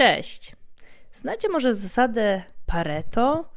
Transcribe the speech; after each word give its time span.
Cześć. 0.00 0.56
Znacie 1.12 1.48
może 1.48 1.74
zasadę 1.74 2.42
Pareto? 2.66 3.50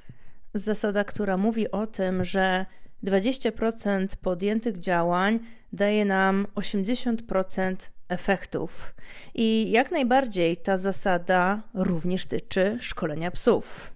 Zasada, 0.54 1.04
która 1.04 1.38
mówi 1.38 1.72
o 1.72 1.88
tym, 1.88 2.24
że 2.24 2.66
20% 3.04 4.08
podjętych 4.22 4.80
działań 4.80 5.40
daje 5.74 6.06
nam 6.06 6.48
80% 6.56 7.76
efektów. 8.10 8.94
I 9.36 9.72
jak 9.72 9.92
najbardziej 9.92 10.58
ta 10.58 10.78
zasada 10.78 11.62
również 11.74 12.26
tyczy 12.26 12.78
szkolenia 12.82 13.32
psów. 13.32 13.94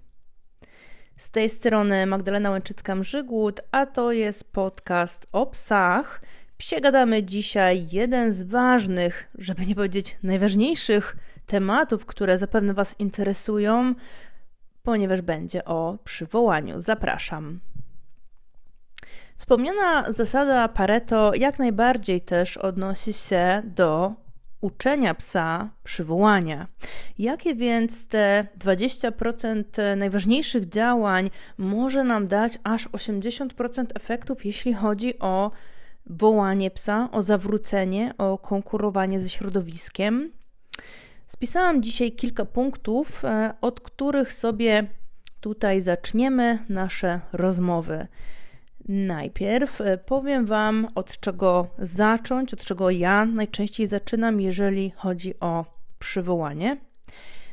Z 1.17 1.31
tej 1.31 1.49
strony 1.49 2.05
Magdalena 2.05 2.51
Łęczycka-Mrzygłód, 2.51 3.59
a 3.71 3.85
to 3.85 4.11
jest 4.11 4.53
podcast 4.53 5.25
o 5.31 5.45
psach. 5.45 6.21
Psie 6.57 6.81
gadamy 6.81 7.23
dzisiaj 7.23 7.87
jeden 7.91 8.31
z 8.31 8.43
ważnych, 8.43 9.29
żeby 9.37 9.65
nie 9.65 9.75
powiedzieć 9.75 10.17
najważniejszych 10.23 11.17
tematów, 11.47 12.05
które 12.05 12.37
zapewne 12.37 12.73
Was 12.73 12.95
interesują, 12.99 13.95
ponieważ 14.83 15.21
będzie 15.21 15.65
o 15.65 15.97
przywołaniu. 16.03 16.81
Zapraszam. 16.81 17.59
Wspomniana 19.37 20.11
zasada 20.11 20.67
Pareto 20.67 21.31
jak 21.35 21.59
najbardziej 21.59 22.21
też 22.21 22.57
odnosi 22.57 23.13
się 23.13 23.61
do 23.65 24.13
uczenia 24.61 25.13
psa 25.13 25.69
przywołania. 25.83 26.67
Jakie 27.17 27.55
więc 27.55 28.07
te 28.07 28.47
20% 28.59 29.63
najważniejszych 29.97 30.69
działań 30.69 31.29
może 31.57 32.03
nam 32.03 32.27
dać 32.27 32.59
aż 32.63 32.87
80% 32.87 33.85
efektów, 33.95 34.45
jeśli 34.45 34.73
chodzi 34.73 35.19
o 35.19 35.51
wołanie 36.05 36.71
psa, 36.71 37.09
o 37.11 37.21
zawrócenie, 37.21 38.13
o 38.17 38.37
konkurowanie 38.37 39.19
ze 39.19 39.29
środowiskiem? 39.29 40.31
Spisałam 41.27 41.83
dzisiaj 41.83 42.11
kilka 42.11 42.45
punktów, 42.45 43.25
e, 43.25 43.53
od 43.61 43.79
których 43.79 44.33
sobie 44.33 44.87
tutaj 45.41 45.81
zaczniemy 45.81 46.59
nasze 46.69 47.19
rozmowy. 47.33 48.07
Najpierw 48.87 49.81
e, 49.81 49.97
powiem 49.97 50.45
Wam, 50.45 50.87
od 50.95 51.19
czego 51.19 51.67
zacząć, 51.79 52.53
od 52.53 52.65
czego 52.65 52.89
ja 52.89 53.25
najczęściej 53.25 53.87
zaczynam, 53.87 54.41
jeżeli 54.41 54.91
chodzi 54.95 55.39
o 55.39 55.65
przywołanie. 55.99 56.77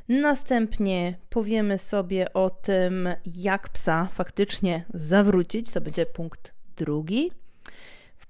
Następnie 0.08 1.16
powiemy 1.30 1.78
sobie 1.78 2.32
o 2.32 2.50
tym, 2.50 3.08
jak 3.34 3.68
psa 3.68 4.08
faktycznie 4.12 4.84
zawrócić. 4.94 5.70
To 5.70 5.80
będzie 5.80 6.06
punkt 6.06 6.54
drugi. 6.76 7.30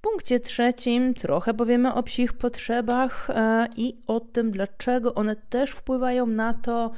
Punkcie 0.05 0.41
trzecim 0.41 1.15
trochę 1.15 1.55
powiemy 1.55 1.95
o 1.95 2.03
psich 2.03 2.33
potrzebach 2.33 3.31
e, 3.31 3.69
i 3.77 3.97
o 4.07 4.21
tym, 4.21 4.51
dlaczego 4.51 5.15
one 5.15 5.37
też 5.37 5.71
wpływają 5.71 6.27
na 6.27 6.55
to, 6.55 6.91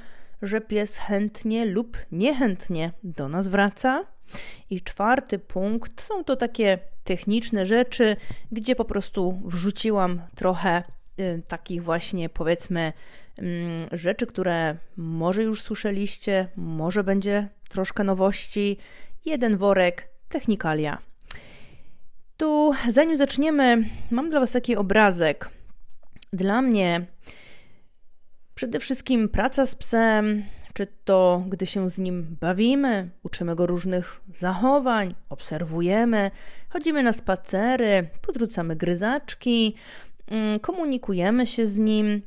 że 0.42 0.60
pies 0.60 0.98
chętnie 0.98 1.66
lub 1.66 1.98
niechętnie 2.12 2.92
do 3.02 3.28
nas 3.28 3.48
wraca. 3.48 4.04
I 4.70 4.80
czwarty 4.80 5.38
punkt 5.38 6.00
są 6.00 6.24
to 6.24 6.36
takie 6.36 6.78
techniczne 7.04 7.66
rzeczy, 7.66 8.16
gdzie 8.52 8.76
po 8.76 8.84
prostu 8.84 9.40
wrzuciłam 9.44 10.20
trochę 10.34 10.82
y, 11.20 11.42
takich 11.48 11.84
właśnie 11.84 12.28
powiedzmy 12.28 12.92
y, 13.38 13.42
rzeczy, 13.92 14.26
które 14.26 14.76
może 14.96 15.42
już 15.42 15.62
słyszeliście, 15.62 16.48
może 16.56 17.04
będzie 17.04 17.48
troszkę 17.68 18.04
nowości. 18.04 18.78
Jeden 19.24 19.56
worek, 19.56 20.08
technikalia. 20.28 20.98
Tu, 22.36 22.72
zanim 22.90 23.16
zaczniemy, 23.16 23.84
mam 24.10 24.30
dla 24.30 24.40
Was 24.40 24.50
taki 24.50 24.76
obrazek. 24.76 25.50
Dla 26.32 26.62
mnie 26.62 27.06
przede 28.54 28.80
wszystkim 28.80 29.28
praca 29.28 29.66
z 29.66 29.74
psem, 29.74 30.44
czy 30.72 30.86
to 31.04 31.44
gdy 31.48 31.66
się 31.66 31.90
z 31.90 31.98
nim 31.98 32.36
bawimy, 32.40 33.10
uczymy 33.22 33.54
go 33.54 33.66
różnych 33.66 34.20
zachowań, 34.32 35.14
obserwujemy, 35.28 36.30
chodzimy 36.68 37.02
na 37.02 37.12
spacery, 37.12 38.08
podrzucamy 38.22 38.76
gryzaczki, 38.76 39.74
mm, 40.26 40.58
komunikujemy 40.60 41.46
się 41.46 41.66
z 41.66 41.78
nim, 41.78 42.22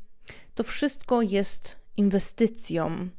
to 0.55 0.63
wszystko 0.63 1.21
jest 1.21 1.75
inwestycją. 1.97 3.09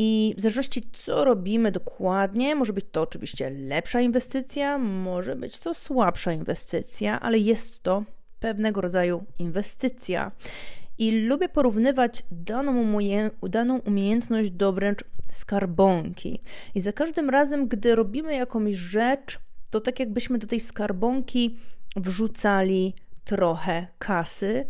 I 0.00 0.34
w 0.36 0.40
zależności 0.40 0.90
co 0.92 1.24
robimy 1.24 1.72
dokładnie, 1.72 2.54
może 2.54 2.72
być 2.72 2.84
to 2.92 3.02
oczywiście 3.02 3.50
lepsza 3.50 4.00
inwestycja, 4.00 4.78
może 4.78 5.36
być 5.36 5.58
to 5.58 5.74
słabsza 5.74 6.32
inwestycja, 6.32 7.20
ale 7.20 7.38
jest 7.38 7.82
to 7.82 8.04
pewnego 8.40 8.80
rodzaju 8.80 9.24
inwestycja. 9.38 10.32
I 10.98 11.20
lubię 11.20 11.48
porównywać 11.48 12.22
daną, 12.30 12.98
daną 13.42 13.78
umiejętność 13.78 14.50
do 14.50 14.72
wręcz 14.72 15.04
skarbonki. 15.28 16.40
I 16.74 16.80
za 16.80 16.92
każdym 16.92 17.30
razem, 17.30 17.68
gdy 17.68 17.94
robimy 17.94 18.34
jakąś 18.34 18.74
rzecz, 18.74 19.38
to 19.70 19.80
tak 19.80 20.00
jakbyśmy 20.00 20.38
do 20.38 20.46
tej 20.46 20.60
skarbonki 20.60 21.56
wrzucali 21.96 22.94
trochę 23.24 23.86
kasy. 23.98 24.66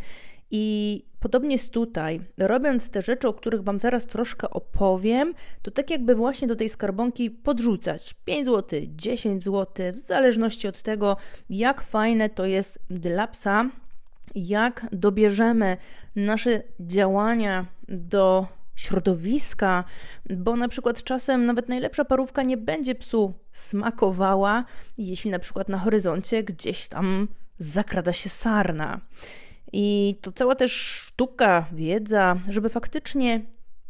I 0.50 1.04
podobnie 1.20 1.52
jest 1.52 1.70
tutaj. 1.70 2.20
Robiąc 2.38 2.90
te 2.90 3.02
rzeczy, 3.02 3.28
o 3.28 3.34
których 3.34 3.62
Wam 3.62 3.80
zaraz 3.80 4.06
troszkę 4.06 4.50
opowiem, 4.50 5.34
to 5.62 5.70
tak 5.70 5.90
jakby 5.90 6.14
właśnie 6.14 6.48
do 6.48 6.56
tej 6.56 6.68
skarbonki 6.68 7.30
podrzucać 7.30 8.14
5 8.24 8.46
zł, 8.46 8.80
10 8.86 9.44
zł, 9.44 9.92
w 9.92 9.98
zależności 9.98 10.68
od 10.68 10.82
tego, 10.82 11.16
jak 11.50 11.82
fajne 11.82 12.28
to 12.30 12.46
jest 12.46 12.78
dla 12.90 13.26
psa, 13.26 13.70
jak 14.34 14.86
dobierzemy 14.92 15.76
nasze 16.16 16.62
działania 16.80 17.66
do 17.88 18.46
środowiska, 18.74 19.84
bo 20.30 20.56
na 20.56 20.68
przykład 20.68 21.02
czasem 21.02 21.46
nawet 21.46 21.68
najlepsza 21.68 22.04
parówka 22.04 22.42
nie 22.42 22.56
będzie 22.56 22.94
psu 22.94 23.34
smakowała, 23.52 24.64
jeśli 24.98 25.30
na 25.30 25.38
przykład 25.38 25.68
na 25.68 25.78
horyzoncie 25.78 26.42
gdzieś 26.42 26.88
tam 26.88 27.28
zakrada 27.58 28.12
się 28.12 28.28
sarna. 28.28 29.00
I 29.72 30.16
to 30.20 30.32
cała 30.32 30.54
też 30.54 30.72
sztuka, 30.72 31.66
wiedza, 31.72 32.36
żeby 32.50 32.68
faktycznie 32.68 33.40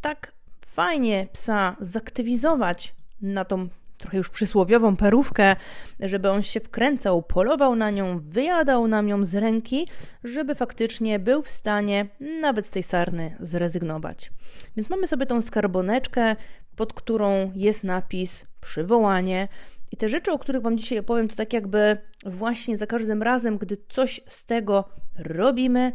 tak 0.01 0.33
fajnie 0.67 1.27
psa 1.33 1.77
zaktywizować 1.81 2.95
na 3.23 3.45
tą 3.45 3.69
trochę 3.99 4.17
już 4.17 4.31
przysłowiową 4.31 4.97
perówkę, 4.97 5.57
żeby 6.01 6.31
on 6.31 6.43
się 6.43 6.61
wkręcał, 6.61 7.23
polował 7.23 7.77
na 7.77 7.91
nią, 7.91 8.21
wyjadał 8.21 8.89
na 8.89 9.03
nią 9.03 9.25
z 9.25 9.35
ręki, 9.35 9.89
żeby 10.25 10.55
faktycznie 10.55 11.19
był 11.19 11.43
w 11.43 11.51
stanie 11.51 12.07
nawet 12.41 12.67
z 12.67 12.71
tej 12.71 12.83
sarny 12.83 13.37
zrezygnować. 13.41 14.31
Więc 14.77 14.91
mamy 14.91 15.07
sobie 15.07 15.27
tą 15.27 15.43
skarboneczkę, 15.43 16.37
pod 16.77 16.93
którą 16.93 17.53
jest 17.55 17.85
napis 17.85 18.47
przywołanie. 18.61 19.49
I 19.93 19.97
te 19.97 20.09
rzeczy, 20.09 20.33
o 20.33 20.39
których 20.39 20.63
Wam 20.63 20.79
dzisiaj 20.79 20.99
opowiem, 20.99 21.29
to 21.29 21.37
tak 21.37 21.53
jakby 21.53 21.97
właśnie 22.27 22.79
za 22.79 22.87
każdym 22.87 23.23
razem, 23.23 23.59
gdy 23.59 23.77
coś 23.89 24.21
z 24.27 24.45
tego 24.45 24.85
robimy, 25.19 25.93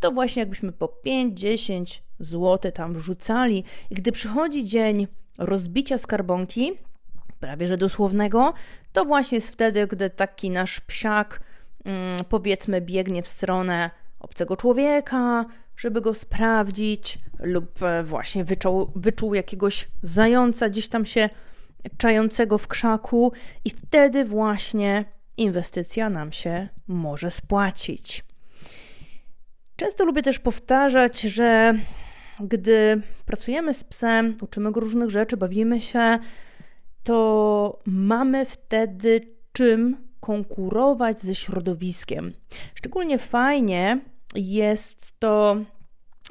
to 0.00 0.10
właśnie 0.10 0.40
jakbyśmy 0.40 0.72
po 0.72 0.86
5-10 1.06 2.00
zł 2.20 2.72
tam 2.72 2.94
wrzucali. 2.94 3.64
I 3.90 3.94
gdy 3.94 4.12
przychodzi 4.12 4.64
dzień 4.64 5.06
rozbicia 5.38 5.98
skarbonki, 5.98 6.72
prawie 7.40 7.68
że 7.68 7.76
dosłownego, 7.76 8.52
to 8.92 9.04
właśnie 9.04 9.36
jest 9.36 9.50
wtedy, 9.50 9.86
gdy 9.86 10.10
taki 10.10 10.50
nasz 10.50 10.80
psiak, 10.80 11.40
mm, 11.84 12.24
powiedzmy, 12.28 12.80
biegnie 12.80 13.22
w 13.22 13.28
stronę 13.28 13.90
obcego 14.20 14.56
człowieka, 14.56 15.44
żeby 15.76 16.00
go 16.00 16.14
sprawdzić, 16.14 17.18
lub 17.38 17.82
e, 17.82 18.02
właśnie 18.02 18.44
wyczuł, 18.44 18.90
wyczuł 18.96 19.34
jakiegoś 19.34 19.88
zająca 20.02 20.68
gdzieś 20.68 20.88
tam 20.88 21.06
się 21.06 21.28
czającego 21.96 22.58
w 22.58 22.68
krzaku, 22.68 23.32
i 23.64 23.70
wtedy 23.70 24.24
właśnie 24.24 25.04
inwestycja 25.36 26.10
nam 26.10 26.32
się 26.32 26.68
może 26.88 27.30
spłacić. 27.30 28.24
Często 29.76 30.04
lubię 30.04 30.22
też 30.22 30.38
powtarzać, 30.38 31.20
że 31.20 31.74
gdy 32.40 33.02
pracujemy 33.26 33.74
z 33.74 33.84
psem, 33.84 34.36
uczymy 34.40 34.72
go 34.72 34.80
różnych 34.80 35.10
rzeczy, 35.10 35.36
bawimy 35.36 35.80
się, 35.80 36.18
to 37.02 37.82
mamy 37.86 38.46
wtedy 38.46 39.20
czym 39.52 39.96
konkurować 40.20 41.20
ze 41.20 41.34
środowiskiem. 41.34 42.32
Szczególnie 42.74 43.18
fajnie 43.18 44.00
jest 44.34 45.12
to 45.18 45.56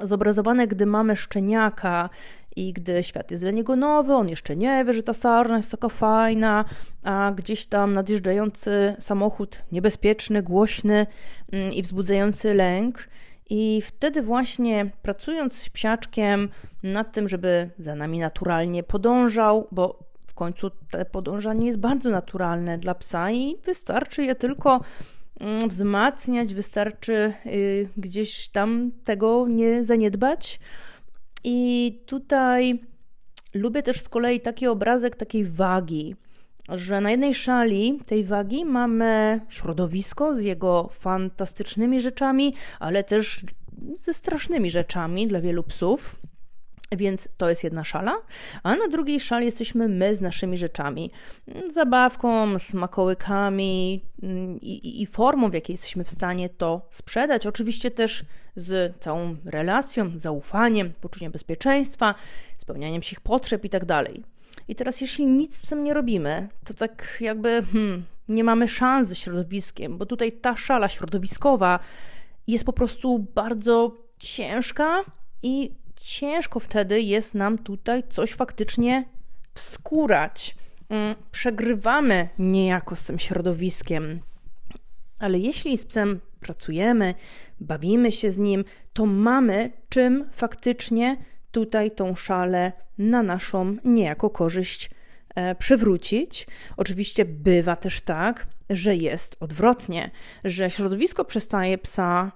zobrazowane, 0.00 0.66
gdy 0.66 0.86
mamy 0.86 1.16
szczeniaka 1.16 2.10
i 2.56 2.72
gdy 2.72 3.04
świat 3.04 3.30
jest 3.30 3.44
dla 3.44 3.50
niego 3.50 3.76
nowy, 3.76 4.14
on 4.14 4.28
jeszcze 4.28 4.56
nie 4.56 4.84
wie, 4.84 4.92
że 4.92 5.02
ta 5.02 5.12
sarna 5.12 5.56
jest 5.56 5.70
taka 5.70 5.88
fajna, 5.88 6.64
a 7.02 7.32
gdzieś 7.36 7.66
tam 7.66 7.92
nadjeżdżający 7.92 8.96
samochód 8.98 9.62
niebezpieczny, 9.72 10.42
głośny 10.42 11.06
mm, 11.52 11.72
i 11.72 11.82
wzbudzający 11.82 12.54
lęk. 12.54 13.08
I 13.50 13.82
wtedy 13.82 14.22
właśnie 14.22 14.90
pracując 15.02 15.58
z 15.58 15.70
psiaczkiem 15.70 16.48
nad 16.82 17.12
tym, 17.12 17.28
żeby 17.28 17.70
za 17.78 17.94
nami 17.94 18.18
naturalnie 18.18 18.82
podążał, 18.82 19.68
bo 19.72 19.98
w 20.26 20.34
końcu 20.34 20.70
te 20.90 21.04
podążanie 21.04 21.66
jest 21.66 21.78
bardzo 21.78 22.10
naturalne 22.10 22.78
dla 22.78 22.94
psa 22.94 23.30
i 23.30 23.56
wystarczy 23.64 24.24
je 24.24 24.34
tylko 24.34 24.80
mm, 25.40 25.68
wzmacniać, 25.68 26.54
wystarczy 26.54 27.32
y, 27.46 27.88
gdzieś 27.96 28.48
tam 28.48 28.90
tego 29.04 29.46
nie 29.48 29.84
zaniedbać. 29.84 30.60
I 31.44 31.92
tutaj 32.06 32.78
lubię 33.54 33.82
też 33.82 34.00
z 34.00 34.08
kolei 34.08 34.40
taki 34.40 34.66
obrazek 34.66 35.16
takiej 35.16 35.44
wagi, 35.44 36.16
że 36.68 37.00
na 37.00 37.10
jednej 37.10 37.34
szali 37.34 38.00
tej 38.06 38.24
wagi 38.24 38.64
mamy 38.64 39.40
środowisko 39.48 40.36
z 40.36 40.44
jego 40.44 40.88
fantastycznymi 40.92 42.00
rzeczami, 42.00 42.54
ale 42.80 43.04
też 43.04 43.44
ze 43.96 44.14
strasznymi 44.14 44.70
rzeczami 44.70 45.26
dla 45.26 45.40
wielu 45.40 45.62
psów. 45.62 46.16
Więc 46.92 47.28
to 47.36 47.48
jest 47.48 47.64
jedna 47.64 47.84
szala, 47.84 48.16
a 48.62 48.76
na 48.76 48.88
drugiej 48.88 49.20
szali 49.20 49.46
jesteśmy 49.46 49.88
my 49.88 50.14
z 50.14 50.20
naszymi 50.20 50.58
rzeczami. 50.58 51.10
Zabawką, 51.72 52.58
smakołykami 52.58 54.00
mm, 54.22 54.60
i, 54.60 55.02
i, 55.02 55.06
formą, 55.06 55.50
w 55.50 55.54
jakiej 55.54 55.74
jesteśmy 55.74 56.04
w 56.04 56.10
stanie 56.10 56.48
to 56.48 56.86
sprzedać. 56.90 57.46
Oczywiście 57.46 57.90
też 57.90 58.24
z 58.56 58.98
całą 59.00 59.36
relacją, 59.44 60.10
zaufaniem, 60.16 60.92
poczuciem 61.00 61.32
bezpieczeństwa, 61.32 62.14
spełnianiem 62.58 63.02
się 63.02 63.12
ich 63.12 63.20
potrzeb 63.20 63.64
i 63.64 63.70
tak 63.70 63.84
dalej. 63.84 64.22
I 64.68 64.74
teraz, 64.74 65.00
jeśli 65.00 65.26
nic 65.26 65.56
z 65.56 65.68
tym 65.68 65.84
nie 65.84 65.94
robimy, 65.94 66.48
to 66.64 66.74
tak 66.74 67.16
jakby 67.20 67.62
hmm, 67.72 68.04
nie 68.28 68.44
mamy 68.44 68.68
szans 68.68 69.08
ze 69.08 69.14
środowiskiem, 69.14 69.98
bo 69.98 70.06
tutaj 70.06 70.32
ta 70.32 70.56
szala 70.56 70.88
środowiskowa 70.88 71.78
jest 72.46 72.64
po 72.64 72.72
prostu 72.72 73.18
bardzo 73.34 73.96
ciężka 74.18 75.04
i 75.42 75.70
ciężko 75.96 76.60
wtedy 76.60 77.00
jest 77.00 77.34
nam 77.34 77.58
tutaj 77.58 78.02
coś 78.08 78.32
faktycznie 78.32 79.04
wskórać. 79.54 80.56
Mm, 80.88 81.14
przegrywamy 81.30 82.28
niejako 82.38 82.96
z 82.96 83.04
tym 83.04 83.18
środowiskiem. 83.18 84.20
Ale 85.18 85.38
jeśli 85.38 85.78
z 85.78 85.86
psem 85.86 86.20
pracujemy, 86.40 87.14
bawimy 87.60 88.12
się 88.12 88.30
z 88.30 88.38
nim, 88.38 88.64
to 88.92 89.06
mamy 89.06 89.70
czym 89.88 90.28
faktycznie 90.32 91.16
tutaj 91.50 91.90
tą 91.90 92.14
szalę 92.14 92.72
na 92.98 93.22
naszą 93.22 93.76
niejako 93.84 94.30
korzyść 94.30 94.90
e, 95.34 95.54
przywrócić. 95.54 96.46
Oczywiście 96.76 97.24
bywa 97.24 97.76
też 97.76 98.00
tak, 98.00 98.46
że 98.70 98.96
jest 98.96 99.36
odwrotnie, 99.40 100.10
że 100.44 100.70
środowisko 100.70 101.24
przestaje 101.24 101.78
psa 101.78 102.32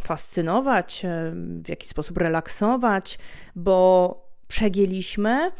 fascynować, 0.00 1.04
e, 1.04 1.32
w 1.64 1.68
jakiś 1.68 1.88
sposób 1.88 2.18
relaksować, 2.18 3.18
bo 3.56 4.28
przegięliśmy 4.48 5.50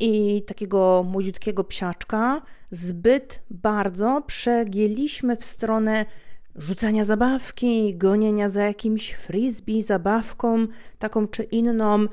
i 0.00 0.42
takiego 0.46 1.04
młodziutkiego 1.08 1.64
psiaczka 1.64 2.42
zbyt 2.70 3.42
bardzo 3.50 4.22
przegięliśmy 4.26 5.36
w 5.36 5.44
stronę 5.44 6.06
rzucania 6.54 7.04
zabawki, 7.04 7.94
gonienia 7.96 8.48
za 8.48 8.64
jakimś 8.64 9.12
frisbee, 9.12 9.82
zabawką 9.82 10.66
taką 10.98 11.28
czy 11.28 11.42
inną 11.42 12.06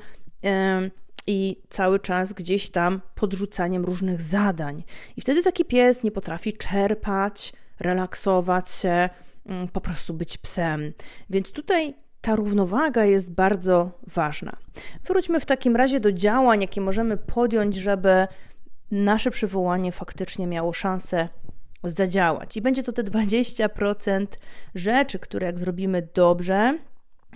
e, 0.44 0.90
i 1.26 1.62
cały 1.68 2.00
czas 2.00 2.32
gdzieś 2.32 2.70
tam 2.70 3.00
podrzucaniem 3.14 3.84
różnych 3.84 4.22
zadań. 4.22 4.84
I 5.16 5.20
wtedy 5.20 5.42
taki 5.42 5.64
pies 5.64 6.02
nie 6.02 6.10
potrafi 6.10 6.52
czerpać, 6.52 7.52
relaksować 7.80 8.70
się, 8.70 9.08
Mm, 9.08 9.33
po 9.72 9.80
prostu 9.80 10.14
być 10.14 10.38
psem. 10.38 10.92
Więc 11.30 11.52
tutaj 11.52 11.94
ta 12.20 12.36
równowaga 12.36 13.04
jest 13.04 13.30
bardzo 13.30 13.90
ważna. 14.14 14.56
Wróćmy 15.04 15.40
w 15.40 15.46
takim 15.46 15.76
razie 15.76 16.00
do 16.00 16.12
działań, 16.12 16.60
jakie 16.60 16.80
możemy 16.80 17.16
podjąć, 17.16 17.76
żeby 17.76 18.26
nasze 18.90 19.30
przywołanie 19.30 19.92
faktycznie 19.92 20.46
miało 20.46 20.72
szansę 20.72 21.28
zadziałać. 21.84 22.56
I 22.56 22.62
będzie 22.62 22.82
to 22.82 22.92
te 22.92 23.02
20% 23.02 24.26
rzeczy, 24.74 25.18
które 25.18 25.46
jak 25.46 25.58
zrobimy 25.58 26.08
dobrze, 26.14 26.78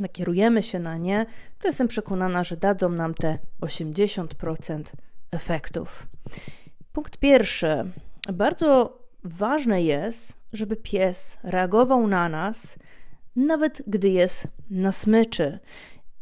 nakierujemy 0.00 0.62
się 0.62 0.78
na 0.78 0.96
nie, 0.96 1.26
to 1.58 1.69
jestem 1.69 1.88
przekonana, 1.88 2.44
że 2.44 2.56
dadzą 2.56 2.88
nam 2.88 3.14
te 3.14 3.38
80% 3.60 4.82
efektów. 5.31 6.06
Punkt 6.93 7.16
pierwszy. 7.16 7.90
Bardzo 8.32 8.99
ważne 9.25 9.82
jest, 9.82 10.38
żeby 10.52 10.76
pies 10.76 11.38
reagował 11.42 12.06
na 12.06 12.28
nas, 12.28 12.78
nawet 13.36 13.82
gdy 13.86 14.08
jest 14.08 14.48
na 14.70 14.92
smyczy. 14.92 15.58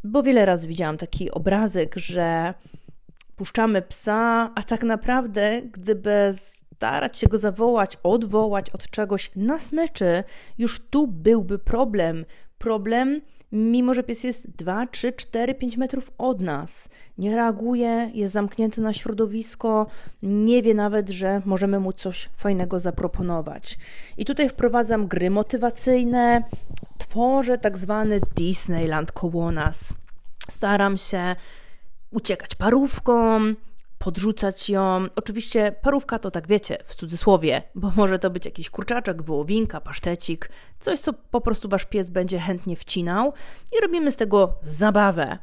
Bo 0.03 0.23
wiele 0.23 0.45
razy 0.45 0.67
widziałam 0.67 0.97
taki 0.97 1.31
obrazek, 1.31 1.95
że 1.95 2.53
puszczamy 3.35 3.81
psa, 3.81 4.51
a 4.55 4.63
tak 4.63 4.83
naprawdę, 4.83 5.61
gdyby 5.61 6.33
starać 6.75 7.17
się 7.17 7.27
go 7.27 7.37
zawołać, 7.37 7.97
odwołać 8.03 8.69
od 8.69 8.89
czegoś 8.89 9.31
na 9.35 9.59
smyczy, 9.59 10.23
już 10.57 10.79
tu 10.89 11.07
byłby 11.07 11.59
problem. 11.59 12.25
Problem 12.57 13.21
mimo 13.51 13.93
że 13.93 14.03
pies 14.03 14.23
jest 14.23 14.51
2, 14.51 14.87
3, 14.87 15.13
4, 15.13 15.55
5 15.55 15.77
metrów 15.77 16.11
od 16.17 16.41
nas. 16.41 16.89
Nie 17.17 17.35
reaguje, 17.35 18.11
jest 18.13 18.33
zamknięty 18.33 18.81
na 18.81 18.93
środowisko, 18.93 19.87
nie 20.23 20.61
wie 20.61 20.73
nawet, 20.73 21.09
że 21.09 21.41
możemy 21.45 21.79
mu 21.79 21.93
coś 21.93 22.29
fajnego 22.35 22.79
zaproponować. 22.79 23.77
I 24.17 24.25
tutaj 24.25 24.49
wprowadzam 24.49 25.07
gry 25.07 25.29
motywacyjne, 25.29 26.43
tworzę 26.97 27.57
tak 27.57 27.77
zwany 27.77 28.19
Disneyland 28.35 29.11
koło 29.11 29.51
nas. 29.51 29.93
Staram 30.49 30.97
się 30.97 31.35
uciekać 32.11 32.55
parówką, 32.55 33.39
podrzucać 33.99 34.69
ją. 34.69 35.05
Oczywiście 35.15 35.75
parówka 35.81 36.19
to 36.19 36.31
tak 36.31 36.47
wiecie, 36.47 36.77
w 36.85 36.95
cudzysłowie, 36.95 37.63
bo 37.75 37.91
może 37.97 38.19
to 38.19 38.29
być 38.29 38.45
jakiś 38.45 38.69
kurczaczek, 38.69 39.21
wołowinka, 39.21 39.81
pasztecik, 39.81 40.49
coś 40.79 40.99
co 40.99 41.13
po 41.13 41.41
prostu 41.41 41.69
wasz 41.69 41.85
pies 41.85 42.09
będzie 42.09 42.39
chętnie 42.39 42.75
wcinał 42.75 43.33
i 43.77 43.81
robimy 43.81 44.11
z 44.11 44.15
tego 44.15 44.53
zabawę. 44.61 45.37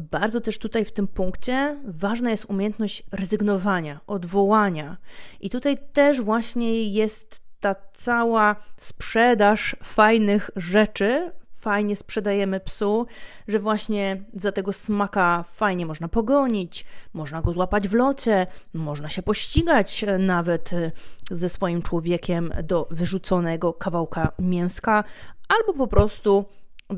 Bardzo 0.00 0.40
też 0.40 0.58
tutaj 0.58 0.84
w 0.84 0.92
tym 0.92 1.08
punkcie 1.08 1.80
ważna 1.84 2.30
jest 2.30 2.44
umiejętność 2.44 3.02
rezygnowania, 3.12 4.00
odwołania. 4.06 4.96
I 5.40 5.50
tutaj 5.50 5.78
też 5.92 6.20
właśnie 6.20 6.84
jest 6.84 7.40
ta 7.60 7.74
cała 7.92 8.56
sprzedaż 8.76 9.76
fajnych 9.82 10.50
rzeczy 10.56 11.32
fajnie 11.64 11.96
sprzedajemy 11.96 12.60
psu, 12.60 13.06
że 13.48 13.58
właśnie 13.58 14.22
za 14.34 14.52
tego 14.52 14.72
smaka 14.72 15.44
fajnie 15.54 15.86
można 15.86 16.08
pogonić, 16.08 16.84
można 17.12 17.42
go 17.42 17.52
złapać 17.52 17.88
w 17.88 17.94
locie, 17.94 18.46
można 18.74 19.08
się 19.08 19.22
pościgać 19.22 20.04
nawet 20.18 20.72
e, 20.72 20.92
ze 21.30 21.48
swoim 21.48 21.82
człowiekiem 21.82 22.52
do 22.62 22.88
wyrzuconego 22.90 23.72
kawałka 23.72 24.32
mięska, 24.38 25.04
albo 25.48 25.74
po 25.78 25.86
prostu 25.86 26.44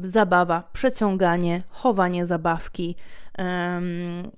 zabawa, 0.03 0.69
przeciąganie, 0.73 1.63
chowanie 1.69 2.27
zabawki, 2.27 2.97
um, 3.39 4.31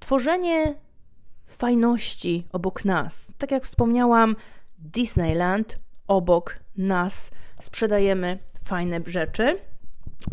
tworzenie 0.00 0.74
fajności 1.46 2.46
obok 2.52 2.84
nas. 2.84 3.32
Tak 3.38 3.50
jak 3.50 3.64
wspomniałam, 3.64 4.36
Disneyland 4.78 5.78
obok 6.08 6.58
nas 6.76 7.30
sprzedajemy 7.60 8.38
fajne 8.64 9.00
rzeczy. 9.06 9.58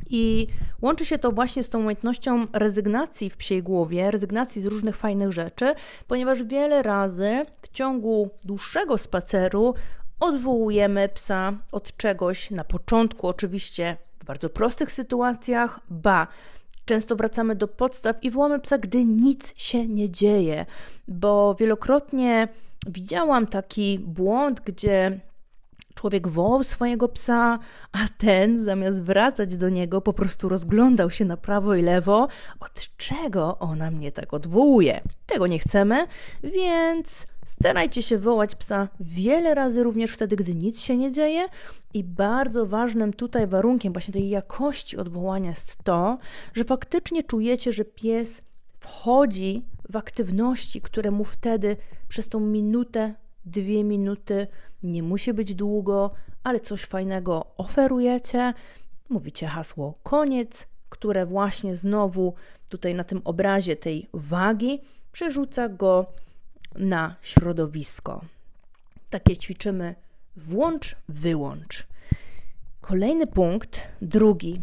I 0.10 0.48
łączy 0.82 1.06
się 1.06 1.18
to 1.18 1.32
właśnie 1.32 1.64
z 1.64 1.70
tą 1.70 1.80
umiejętnością 1.80 2.48
rezygnacji 2.54 3.30
w 3.30 3.38
psiej 3.38 3.64
głowie, 3.64 4.12
rezygnacji 4.12 4.62
z 4.62 4.66
różnych 4.66 4.98
fajnych 4.98 5.32
rzeczy, 5.32 5.74
ponieważ 6.08 6.44
wiele 6.44 6.84
razy 6.84 7.46
w 7.62 7.68
ciągu 7.70 8.30
dłuższego 8.46 8.98
spaceru 8.98 9.74
odwołujemy 10.20 11.10
psa 11.10 11.54
od 11.72 11.98
czegoś 11.98 12.52
na 12.52 12.64
początku, 12.64 13.28
oczywiście 13.28 13.98
w 14.20 14.26
bardzo 14.26 14.50
prostych 14.50 14.92
sytuacjach, 14.92 15.80
ba. 15.90 16.28
Często 16.86 17.16
wracamy 17.16 17.56
do 17.56 17.68
podstaw 17.68 18.24
i 18.24 18.32
wołamy 18.32 18.60
psa, 18.60 18.78
gdy 18.78 19.06
nic 19.06 19.54
się 19.58 19.88
nie 19.88 20.10
dzieje, 20.10 20.66
bo 21.08 21.56
wielokrotnie 21.56 22.48
widziałam 22.88 23.48
taki 23.48 24.00
błąd, 24.00 24.60
gdzie 24.60 25.20
Człowiek 26.00 26.28
wołał 26.28 26.64
swojego 26.64 27.10
psa, 27.10 27.60
a 27.92 27.98
ten 28.18 28.66
zamiast 28.66 29.04
wracać 29.04 29.58
do 29.58 29.70
niego 29.70 30.02
po 30.02 30.14
prostu 30.14 30.50
rozglądał 30.50 31.12
się 31.12 31.26
na 31.26 31.38
prawo 31.38 31.76
i 31.76 31.82
lewo, 31.82 32.28
od 32.60 32.98
czego 32.98 33.60
ona 33.60 33.92
mnie 33.92 34.12
tak 34.12 34.34
odwołuje. 34.34 35.02
Tego 35.26 35.48
nie 35.48 35.60
chcemy, 35.60 36.08
więc 36.44 37.28
starajcie 37.46 38.04
się 38.04 38.18
wołać 38.18 38.56
psa 38.56 38.88
wiele 39.00 39.56
razy, 39.56 39.84
również 39.84 40.12
wtedy, 40.12 40.36
gdy 40.36 40.56
nic 40.56 40.82
się 40.82 40.98
nie 40.98 41.12
dzieje. 41.12 41.46
I 41.94 42.04
bardzo 42.04 42.66
ważnym 42.66 43.14
tutaj 43.14 43.48
warunkiem 43.48 43.94
właśnie 43.94 44.14
tej 44.14 44.30
jakości 44.30 44.98
odwołania 44.98 45.50
jest 45.50 45.78
to, 45.84 46.18
że 46.54 46.64
faktycznie 46.64 47.24
czujecie, 47.24 47.72
że 47.72 47.86
pies 47.86 48.42
wchodzi 48.78 49.66
w 49.90 49.96
aktywności, 49.96 50.82
które 50.82 51.12
mu 51.12 51.24
wtedy 51.24 51.78
przez 52.08 52.30
tą 52.30 52.40
minutę, 52.40 53.14
dwie 53.46 53.84
minuty 53.84 54.48
nie 54.84 55.04
musi 55.04 55.34
być 55.34 55.56
długo, 55.56 56.12
ale 56.44 56.60
coś 56.60 56.84
fajnego 56.86 57.46
oferujecie. 57.58 58.54
Mówicie 59.10 59.48
hasło 59.48 60.00
koniec, 60.04 60.68
które 60.90 61.26
właśnie 61.26 61.76
znowu 61.76 62.34
tutaj 62.70 62.96
na 62.96 63.04
tym 63.04 63.22
obrazie 63.26 63.76
tej 63.76 64.10
wagi 64.14 64.82
przerzuca 65.12 65.70
go 65.70 66.06
na 66.76 67.16
środowisko. 67.22 68.22
Takie 69.10 69.38
ćwiczymy 69.38 69.96
włącz, 70.36 70.96
wyłącz. 71.10 71.88
Kolejny 72.82 73.28
punkt, 73.28 73.82
drugi. 74.02 74.62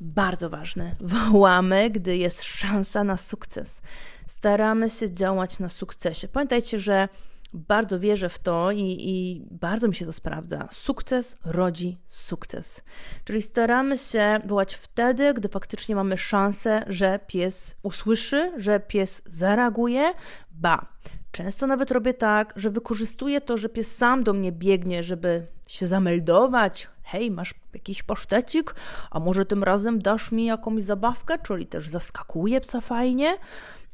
bardzo 0.00 0.50
ważne. 0.50 0.96
Wołamy, 1.30 1.90
gdy 1.90 2.16
jest 2.16 2.42
szansa 2.42 3.04
na 3.04 3.16
sukces. 3.16 3.82
Staramy 4.26 4.90
się 4.90 5.10
działać 5.10 5.58
na 5.58 5.68
sukcesie. 5.68 6.28
Pamiętajcie, 6.28 6.78
że 6.78 7.08
bardzo 7.52 8.00
wierzę 8.00 8.28
w 8.28 8.38
to 8.38 8.70
i, 8.70 8.96
i, 8.98 9.46
bardzo 9.50 9.88
mi 9.88 9.94
się 9.94 10.06
to 10.06 10.12
sprawdza. 10.12 10.68
Sukces 10.70 11.36
rodzi 11.44 11.98
sukces. 12.08 12.82
Czyli 13.24 13.42
staramy 13.42 13.98
się 13.98 14.40
wołać 14.46 14.74
wtedy, 14.74 15.34
gdy 15.34 15.48
faktycznie 15.48 15.94
mamy 15.94 16.16
szansę, 16.16 16.84
że 16.86 17.20
pies 17.26 17.76
usłyszy, 17.82 18.52
że 18.56 18.80
pies 18.80 19.22
zareaguje. 19.26 20.12
Ba, 20.50 20.86
często 21.32 21.66
nawet 21.66 21.90
robię 21.90 22.14
tak, 22.14 22.52
że 22.56 22.70
wykorzystuję 22.70 23.40
to, 23.40 23.56
że 23.56 23.68
pies 23.68 23.96
sam 23.96 24.24
do 24.24 24.32
mnie 24.32 24.52
biegnie, 24.52 25.02
żeby 25.02 25.46
się 25.66 25.86
zameldować. 25.86 26.88
Hej, 27.02 27.30
masz 27.30 27.54
jakiś 27.74 28.02
pasztecik? 28.02 28.74
A 29.10 29.20
może 29.20 29.46
tym 29.46 29.64
razem 29.64 30.02
dasz 30.02 30.32
mi 30.32 30.44
jakąś 30.44 30.82
zabawkę? 30.82 31.38
Czyli 31.38 31.66
też 31.66 31.88
zaskakuje 31.88 32.60
psa 32.60 32.80
fajnie. 32.80 33.38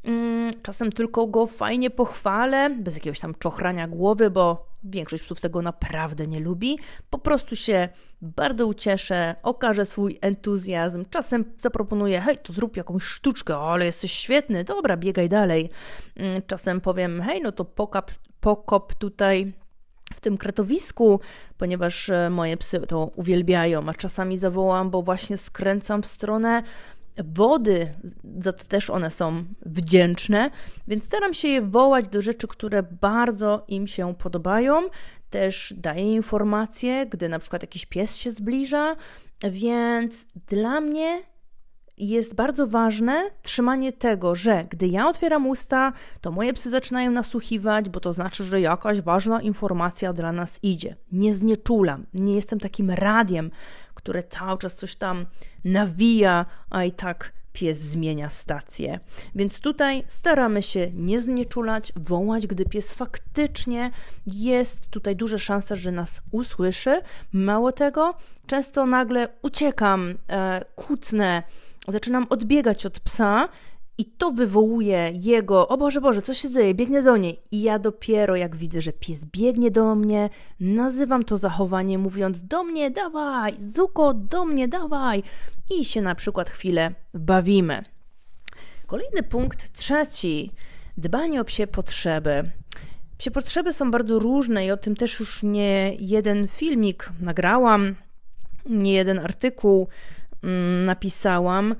Mm, 0.06 0.52
czasem 0.62 0.92
tylko 0.92 1.26
go 1.26 1.46
fajnie 1.46 1.90
pochwalę, 1.90 2.70
bez 2.70 2.94
jakiegoś 2.94 3.20
tam 3.20 3.34
czochrania 3.34 3.88
głowy, 3.88 4.30
bo 4.30 4.66
większość 4.84 5.24
psów 5.24 5.40
tego 5.40 5.62
naprawdę 5.62 6.26
nie 6.26 6.40
lubi. 6.40 6.78
Po 7.10 7.18
prostu 7.18 7.56
się 7.56 7.88
bardzo 8.22 8.66
ucieszę, 8.66 9.34
okażę 9.42 9.86
swój 9.86 10.18
entuzjazm. 10.20 11.04
Czasem 11.10 11.44
zaproponuję, 11.58 12.20
hej, 12.20 12.38
to 12.38 12.52
zrób 12.52 12.76
jakąś 12.76 13.02
sztuczkę, 13.02 13.56
ale 13.56 13.86
jesteś 13.86 14.12
świetny, 14.12 14.64
dobra, 14.64 14.96
biegaj 14.96 15.28
dalej. 15.28 15.70
Mm, 16.16 16.42
czasem 16.46 16.80
powiem, 16.80 17.22
hej, 17.22 17.42
no 17.42 17.52
to 17.52 17.64
pokap, 17.64 18.10
pokop 18.40 18.94
tutaj 18.94 19.52
w 20.14 20.20
tym 20.20 20.38
kretowisku, 20.38 21.20
ponieważ 21.58 22.08
e, 22.08 22.30
moje 22.30 22.56
psy 22.56 22.80
to 22.88 23.10
uwielbiają, 23.16 23.88
a 23.88 23.94
czasami 23.94 24.38
zawołam, 24.38 24.90
bo 24.90 25.02
właśnie 25.02 25.36
skręcam 25.36 26.02
w 26.02 26.06
stronę 26.06 26.62
wody, 27.24 27.94
za 28.38 28.52
to 28.52 28.64
też 28.64 28.90
one 28.90 29.10
są 29.10 29.44
wdzięczne, 29.66 30.50
więc 30.88 31.04
staram 31.04 31.34
się 31.34 31.48
je 31.48 31.62
wołać 31.62 32.08
do 32.08 32.22
rzeczy, 32.22 32.48
które 32.48 32.82
bardzo 32.82 33.64
im 33.68 33.86
się 33.86 34.14
podobają. 34.14 34.82
Też 35.30 35.74
daję 35.76 36.12
informacje, 36.12 37.06
gdy 37.06 37.28
na 37.28 37.38
przykład 37.38 37.62
jakiś 37.62 37.86
pies 37.86 38.16
się 38.16 38.32
zbliża, 38.32 38.96
więc 39.50 40.26
dla 40.48 40.80
mnie 40.80 41.22
jest 41.98 42.34
bardzo 42.34 42.66
ważne 42.66 43.30
trzymanie 43.42 43.92
tego, 43.92 44.34
że 44.34 44.64
gdy 44.70 44.88
ja 44.88 45.08
otwieram 45.08 45.46
usta, 45.46 45.92
to 46.20 46.32
moje 46.32 46.52
psy 46.52 46.70
zaczynają 46.70 47.10
nasłuchiwać, 47.10 47.88
bo 47.88 48.00
to 48.00 48.12
znaczy, 48.12 48.44
że 48.44 48.60
jakaś 48.60 49.00
ważna 49.00 49.42
informacja 49.42 50.12
dla 50.12 50.32
nas 50.32 50.58
idzie. 50.62 50.96
Nie 51.12 51.34
znieczulam, 51.34 52.06
nie 52.14 52.34
jestem 52.34 52.60
takim 52.60 52.90
radiem, 52.90 53.50
które 54.06 54.22
cały 54.22 54.58
czas 54.58 54.74
coś 54.74 54.96
tam 54.96 55.26
nawija, 55.64 56.46
a 56.70 56.84
i 56.84 56.92
tak 56.92 57.32
pies 57.52 57.78
zmienia 57.78 58.30
stację. 58.30 59.00
Więc 59.34 59.60
tutaj 59.60 60.04
staramy 60.08 60.62
się 60.62 60.90
nie 60.94 61.20
znieczulać, 61.20 61.92
wołać, 61.96 62.46
gdy 62.46 62.64
pies 62.64 62.92
faktycznie 62.92 63.90
jest 64.26 64.88
tutaj 64.88 65.16
duża 65.16 65.38
szansa, 65.38 65.76
że 65.76 65.92
nas 65.92 66.22
usłyszy. 66.30 67.00
Mało 67.32 67.72
tego, 67.72 68.14
często 68.46 68.86
nagle 68.86 69.28
uciekam, 69.42 70.14
e, 70.28 70.64
kucnę, 70.74 71.42
zaczynam 71.88 72.26
odbiegać 72.30 72.86
od 72.86 73.00
psa 73.00 73.48
i 73.98 74.04
to 74.04 74.30
wywołuje 74.30 75.12
jego, 75.14 75.68
o 75.68 75.76
Boże, 75.76 76.00
Boże, 76.00 76.22
co 76.22 76.34
się 76.34 76.50
dzieje, 76.50 76.74
biegnie 76.74 77.02
do 77.02 77.16
niej. 77.16 77.40
I 77.50 77.62
ja 77.62 77.78
dopiero 77.78 78.36
jak 78.36 78.56
widzę, 78.56 78.82
że 78.82 78.92
pies 78.92 79.24
biegnie 79.24 79.70
do 79.70 79.94
mnie, 79.94 80.30
nazywam 80.60 81.24
to 81.24 81.36
zachowanie 81.36 81.98
mówiąc 81.98 82.42
do 82.42 82.64
mnie, 82.64 82.90
dawaj, 82.90 83.54
Zuko, 83.58 84.14
do 84.14 84.44
mnie, 84.44 84.68
dawaj. 84.68 85.22
I 85.78 85.84
się 85.84 86.02
na 86.02 86.14
przykład 86.14 86.50
chwilę 86.50 86.94
bawimy. 87.14 87.82
Kolejny 88.86 89.22
punkt, 89.22 89.72
trzeci, 89.72 90.52
dbanie 90.96 91.40
o 91.40 91.44
psie 91.44 91.66
potrzeby. 91.66 92.50
Psie 93.18 93.30
potrzeby 93.30 93.72
są 93.72 93.90
bardzo 93.90 94.18
różne 94.18 94.66
i 94.66 94.70
o 94.70 94.76
tym 94.76 94.96
też 94.96 95.20
już 95.20 95.42
nie 95.42 95.94
jeden 95.98 96.48
filmik 96.48 97.10
nagrałam, 97.20 97.94
nie 98.66 98.92
jeden 98.92 99.18
artykuł 99.18 99.88
mm, 100.42 100.84
napisałam 100.84 101.74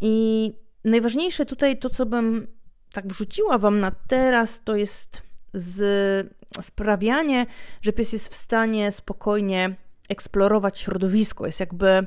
i 0.00 0.52
najważniejsze 0.84 1.46
tutaj 1.46 1.78
to, 1.78 1.90
co 1.90 2.06
bym 2.06 2.46
tak 2.92 3.06
wrzuciła 3.06 3.58
Wam 3.58 3.78
na 3.78 3.90
teraz, 3.90 4.60
to 4.64 4.76
jest 4.76 5.22
z 5.54 6.34
sprawianie, 6.60 7.46
że 7.82 7.92
pies 7.92 8.12
jest 8.12 8.28
w 8.28 8.34
stanie 8.34 8.92
spokojnie 8.92 9.74
eksplorować 10.08 10.78
środowisko, 10.78 11.46
jest 11.46 11.60
jakby 11.60 12.06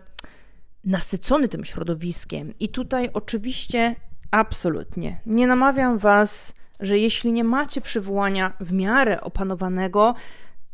nasycony 0.84 1.48
tym 1.48 1.66
środowiskiem. 1.66 2.54
I 2.60 2.70
tutaj 2.70 3.10
oczywiście 3.14 3.96
absolutnie 4.32 5.20
nie 5.26 5.48
namawiam 5.48 5.98
Was, 5.98 6.54
że 6.80 6.98
jeśli 6.98 7.32
nie 7.32 7.44
macie 7.44 7.82
przywołania 7.82 8.54
w 8.60 8.74
miarę 8.74 9.22
opanowanego, 9.22 10.16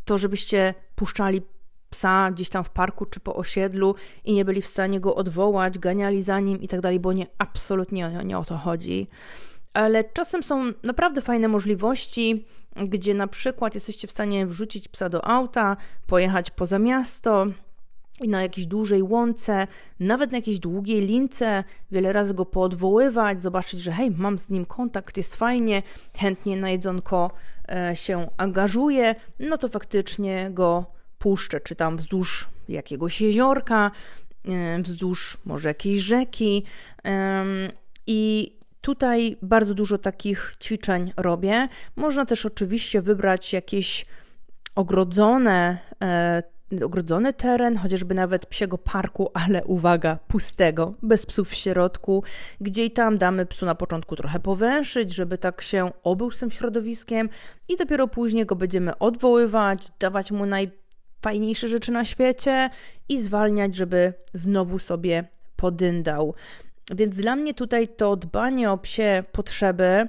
to 0.06 0.18
żebyście 0.18 0.74
puszczali 0.96 1.42
psa 1.92 2.32
gdzieś 2.32 2.50
tam 2.50 2.64
w 2.64 2.70
parku 2.70 3.06
czy 3.06 3.20
po 3.20 3.36
osiedlu 3.36 3.96
i 4.26 4.34
nie 4.34 4.46
byli 4.46 4.62
w 4.62 4.68
stanie 4.68 5.00
go 5.00 5.16
odwołać, 5.16 5.80
ganiali 5.80 6.22
za 6.22 6.40
nim 6.40 6.62
i 6.62 6.68
tak 6.68 6.82
dalej, 6.82 7.00
bo 7.00 7.14
nie, 7.14 7.28
absolutnie 7.38 8.22
nie, 8.26 8.38
o 8.38 8.46
to 8.46 8.58
chodzi. 8.58 9.08
Ale 9.74 10.04
czasem 10.04 10.44
są 10.44 10.64
naprawdę 10.84 11.22
fajne 11.22 11.48
możliwości, 11.48 12.46
gdzie 12.76 13.14
na 13.14 13.28
przykład 13.28 13.76
jesteście 13.76 14.08
w 14.08 14.12
stanie 14.12 14.46
wrzucić 14.46 14.88
psa 14.88 15.10
do 15.10 15.26
auta, 15.26 15.78
pojechać 16.08 16.52
poza 16.52 16.80
miasto, 16.80 17.48
i 18.22 18.28
na 18.28 18.42
jakiejś 18.42 18.68
dłużej 18.68 19.04
łące, 19.04 19.68
nawet 20.00 20.32
na 20.32 20.38
jakiejś 20.38 20.60
długiej 20.60 21.02
lince, 21.02 21.64
wiele 21.92 22.14
razy 22.14 22.34
go 22.34 22.46
poodwoływać, 22.46 23.42
zobaczyć, 23.42 23.82
że 23.82 23.92
hej, 23.92 24.12
mam 24.12 24.40
z 24.40 24.50
nim 24.50 24.66
kontakt, 24.66 25.18
jest 25.18 25.36
fajnie, 25.36 25.84
chętnie 26.18 26.58
na 26.58 26.70
jedzonko 26.70 27.32
e, 27.70 27.96
się 27.96 28.28
angażuje, 28.38 29.16
no 29.40 29.58
to 29.58 29.70
faktycznie 29.70 30.50
go 30.52 30.86
puszczę, 31.22 31.60
czy 31.60 31.76
tam 31.76 31.98
wzdłuż 31.98 32.48
jakiegoś 32.70 33.22
jeziorka, 33.22 33.92
wzdłuż 34.80 35.38
może 35.46 35.70
jakiejś 35.70 36.02
rzeki. 36.02 36.64
I 38.08 38.52
tutaj 38.82 39.38
bardzo 39.42 39.74
dużo 39.74 39.98
takich 39.98 40.56
ćwiczeń 40.64 41.14
robię. 41.18 41.68
Można 41.96 42.26
też 42.26 42.46
oczywiście 42.46 43.02
wybrać 43.02 43.54
jakieś 43.54 44.06
ogrodzone 44.76 45.78
e, 46.04 46.44
ogrodzony 46.84 47.34
teren, 47.34 47.78
chociażby 47.78 48.16
nawet 48.16 48.46
psiego 48.46 48.78
parku, 48.78 49.32
ale 49.34 49.66
uwaga, 49.66 50.20
pustego, 50.28 50.94
bez 51.02 51.26
psów 51.26 51.50
w 51.50 51.56
środku, 51.56 52.24
gdzie 52.62 52.86
i 52.86 52.92
tam 52.92 53.18
damy 53.18 53.46
psu 53.46 53.66
na 53.66 53.76
początku 53.76 54.16
trochę 54.16 54.40
powęszyć, 54.40 55.16
żeby 55.16 55.38
tak 55.38 55.62
się 55.62 55.92
obył 56.04 56.32
z 56.32 56.40
tym 56.40 56.52
środowiskiem 56.52 57.30
i 57.70 57.78
dopiero 57.78 58.08
później 58.08 58.46
go 58.46 58.56
będziemy 58.56 58.98
odwoływać, 58.98 59.88
dawać 60.00 60.32
mu 60.32 60.46
naj 60.46 60.81
fajniejsze 61.22 61.68
rzeczy 61.68 61.92
na 61.92 62.06
świecie 62.06 62.70
i 63.10 63.22
zwalniać, 63.22 63.76
żeby 63.76 64.14
znowu 64.34 64.80
sobie 64.80 65.28
podyndał. 65.56 66.34
Więc 66.96 67.16
dla 67.16 67.36
mnie 67.36 67.54
tutaj 67.54 67.88
to 67.88 68.16
dbanie 68.16 68.72
o 68.72 68.78
psie 68.78 69.24
potrzeby, 69.32 70.08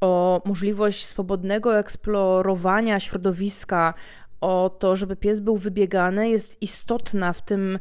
o 0.00 0.42
możliwość 0.44 1.06
swobodnego 1.06 1.78
eksplorowania 1.78 3.00
środowiska, 3.00 3.94
o 4.40 4.76
to, 4.78 4.96
żeby 4.96 5.16
pies 5.16 5.40
był 5.40 5.56
wybiegany, 5.56 6.28
jest 6.28 6.62
istotna 6.62 7.32
w 7.32 7.42
tym 7.42 7.78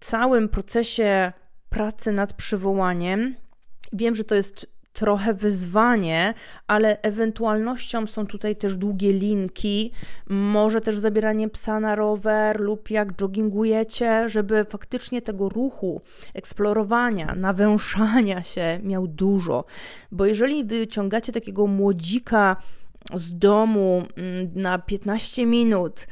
całym 0.00 0.48
procesie 0.48 1.32
pracy 1.68 2.12
nad 2.12 2.32
przywołaniem. 2.32 3.34
Wiem, 3.92 4.14
że 4.14 4.24
to 4.24 4.34
jest 4.34 4.66
trochę 4.92 5.34
wyzwanie, 5.34 6.34
ale 6.66 7.02
ewentualnością 7.02 8.06
są 8.06 8.26
tutaj 8.26 8.56
też 8.56 8.76
długie 8.76 9.12
linki, 9.12 9.92
może 10.28 10.80
też 10.80 10.98
zabieranie 10.98 11.48
psa 11.48 11.80
na 11.80 11.94
rower 11.94 12.60
lub 12.60 12.90
jak 12.90 13.20
joggingujecie, 13.20 14.28
żeby 14.28 14.64
faktycznie 14.64 15.22
tego 15.22 15.48
ruchu, 15.48 16.00
eksplorowania, 16.34 17.34
nawęszania 17.34 18.42
się 18.42 18.80
miał 18.82 19.06
dużo. 19.06 19.64
Bo 20.12 20.26
jeżeli 20.26 20.64
wyciągacie 20.64 21.32
takiego 21.32 21.66
młodzika 21.66 22.56
z 23.14 23.38
domu 23.38 24.02
mm, 24.16 24.50
na 24.54 24.78
15 24.78 25.46
minut, 25.46 26.06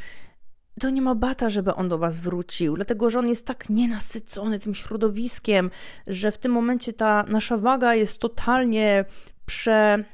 to 0.80 0.90
nie 0.90 1.02
ma 1.02 1.14
bata, 1.14 1.50
żeby 1.50 1.74
on 1.74 1.88
do 1.88 1.98
Was 1.98 2.20
wrócił, 2.20 2.76
dlatego 2.76 3.10
że 3.10 3.18
on 3.18 3.28
jest 3.28 3.46
tak 3.46 3.70
nienasycony 3.70 4.58
tym 4.58 4.74
środowiskiem, 4.74 5.70
że 6.06 6.32
w 6.32 6.38
tym 6.38 6.52
momencie 6.52 6.92
ta 6.92 7.24
nasza 7.28 7.56
waga 7.56 7.94
jest 7.94 8.18
totalnie 8.18 9.04
prze, 9.46 10.04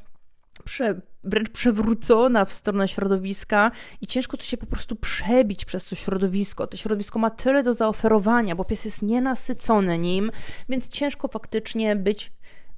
prze, 0.64 1.00
wręcz 1.24 1.50
przewrócona 1.50 2.44
w 2.44 2.52
stronę 2.52 2.88
środowiska 2.88 3.70
i 4.00 4.06
ciężko 4.06 4.36
to 4.36 4.42
się 4.42 4.56
po 4.56 4.66
prostu 4.66 4.96
przebić 4.96 5.64
przez 5.64 5.84
to 5.84 5.96
środowisko. 5.96 6.66
To 6.66 6.76
środowisko 6.76 7.18
ma 7.18 7.30
tyle 7.30 7.62
do 7.62 7.74
zaoferowania, 7.74 8.56
bo 8.56 8.64
pies 8.64 8.84
jest 8.84 9.02
nienasycony 9.02 9.98
nim, 9.98 10.30
więc 10.68 10.88
ciężko 10.88 11.28
faktycznie 11.28 11.96
być 11.96 12.32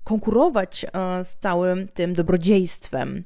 konkurować 0.09 0.87
z 1.23 1.37
całym 1.37 1.89
tym 1.89 2.13
dobrodziejstwem. 2.13 3.25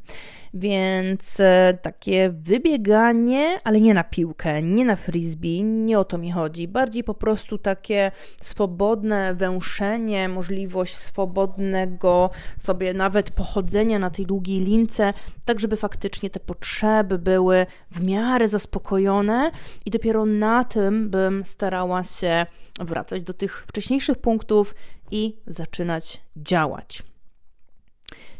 Więc 0.54 1.40
e, 1.40 1.78
takie 1.82 2.30
wybieganie, 2.30 3.58
ale 3.64 3.80
nie 3.80 3.94
na 3.94 4.04
piłkę, 4.04 4.62
nie 4.62 4.84
na 4.84 4.96
frisbee, 4.96 5.62
nie 5.62 5.98
o 5.98 6.04
to 6.04 6.18
mi 6.18 6.32
chodzi. 6.32 6.68
Bardziej 6.68 7.04
po 7.04 7.14
prostu 7.14 7.58
takie 7.58 8.12
swobodne 8.40 9.34
węszenie, 9.34 10.28
możliwość 10.28 10.96
swobodnego 10.96 12.30
sobie 12.58 12.94
nawet 12.94 13.30
pochodzenia 13.30 13.98
na 13.98 14.10
tej 14.10 14.26
długiej 14.26 14.60
lince, 14.60 15.12
tak 15.44 15.60
żeby 15.60 15.76
faktycznie 15.76 16.30
te 16.30 16.40
potrzeby 16.40 17.18
były 17.18 17.66
w 17.90 18.04
miarę 18.04 18.48
zaspokojone 18.48 19.50
i 19.86 19.90
dopiero 19.90 20.26
na 20.26 20.64
tym 20.64 21.10
bym 21.10 21.44
starała 21.44 22.04
się 22.04 22.46
wracać 22.80 23.22
do 23.22 23.34
tych 23.34 23.64
wcześniejszych 23.66 24.18
punktów 24.18 24.74
i 25.12 25.36
zaczynać 25.46 26.20
działać. 26.36 27.02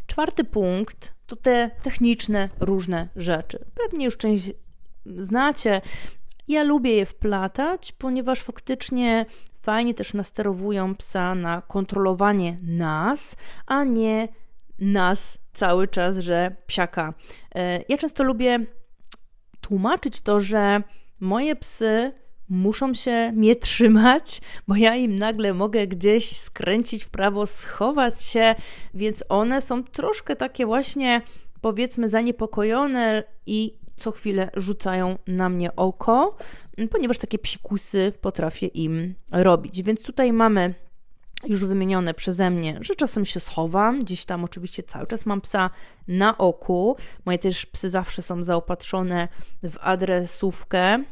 Czwarty 0.07 0.45
punkt 0.45 1.15
to 1.27 1.37
te 1.37 1.71
techniczne 1.83 2.49
różne 2.61 3.09
rzeczy. 3.17 3.65
Pewnie 3.75 4.05
już 4.05 4.17
część 4.17 4.51
znacie. 5.07 5.81
Ja 6.49 6.63
lubię 6.63 6.93
je 6.97 7.07
wplatać, 7.07 7.93
ponieważ 7.93 8.41
faktycznie 8.41 9.27
fajnie 9.61 9.95
też 9.95 10.15
nasterowują 10.15 10.95
psa 10.95 11.35
na 11.35 11.63
kontrolowanie 11.63 12.57
nas, 12.63 13.37
a 13.67 13.85
nie 13.85 14.29
nas 14.79 15.39
cały 15.53 15.89
czas, 15.89 16.19
że 16.19 16.57
psiaka. 16.67 17.15
E, 17.55 17.85
ja 17.89 17.99
często 17.99 18.25
lubię 18.25 18.59
tłumaczyć 19.61 20.21
to, 20.21 20.41
że 20.41 20.83
moje 21.21 21.57
psy 21.57 22.13
muszą 22.53 22.95
się 22.95 23.33
mnie 23.35 23.57
trzymać, 23.57 24.41
bo 24.69 24.77
ja 24.77 24.97
im 24.97 25.19
nagle 25.19 25.55
mogę 25.55 25.87
gdzieś 25.87 26.37
skręcić 26.37 27.05
w 27.05 27.11
prawo, 27.11 27.47
schować 27.47 28.25
się, 28.25 28.55
więc 28.95 29.25
one 29.29 29.61
są 29.61 29.85
troszkę 29.85 30.37
takie 30.37 30.67
właśnie, 30.67 31.23
powiedzmy, 31.61 32.09
zaniepokojone 32.09 33.25
i 33.47 33.79
co 33.97 34.11
chwilę 34.11 34.51
rzucają 34.57 35.19
na 35.27 35.49
mnie 35.49 35.77
oko, 35.77 36.37
ponieważ 36.91 37.19
takie 37.19 37.39
psikusy 37.39 38.13
potrafię 38.21 38.67
im 38.67 39.15
robić. 39.31 39.83
Więc 39.83 40.03
tutaj 40.03 40.33
mamy 40.33 40.75
już 41.45 41.65
wymienione 41.65 42.15
przeze 42.15 42.51
mnie, 42.51 42.79
że 42.81 42.95
czasem 42.95 43.25
się 43.25 43.41
schowam, 43.41 44.01
gdzieś 44.05 44.25
tam 44.25 44.45
oczywiście 44.45 44.83
cały 44.83 45.07
czas 45.07 45.27
mam 45.27 45.41
psa 45.41 45.71
na 46.09 46.39
oku. 46.39 46.97
Moje 47.25 47.39
też 47.39 47.67
psy 47.67 47.91
zawsze 47.91 48.23
są 48.23 48.45
zaopatrzone 48.45 49.29
w 49.63 49.77
adresówkę, 49.81 51.05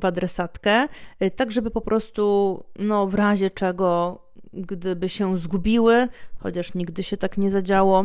w 0.00 0.04
adresatkę, 0.04 0.88
y, 1.22 1.30
tak 1.30 1.52
żeby 1.52 1.70
po 1.70 1.80
prostu, 1.80 2.64
no 2.78 3.06
w 3.06 3.14
razie 3.14 3.50
czego, 3.50 4.18
gdyby 4.52 5.08
się 5.08 5.38
zgubiły, 5.38 6.08
chociaż 6.38 6.74
nigdy 6.74 7.02
się 7.02 7.16
tak 7.16 7.38
nie 7.38 7.50
zadziało, 7.50 8.04